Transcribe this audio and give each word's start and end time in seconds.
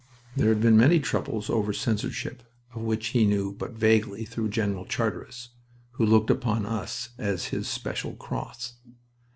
There 0.35 0.49
had 0.49 0.61
been 0.61 0.75
many 0.77 0.99
troubles 0.99 1.47
over 1.47 1.71
censorship, 1.73 2.41
of 2.73 2.81
which 2.81 3.09
he 3.09 3.23
knew 3.27 3.53
but 3.53 3.73
vaguely 3.77 4.25
through 4.25 4.49
General 4.49 4.83
Charteris, 4.85 5.49
who 5.91 6.05
looked 6.07 6.31
upon 6.31 6.65
us 6.65 7.09
as 7.19 7.49
his 7.49 7.67
special 7.67 8.13
"cross." 8.13 8.77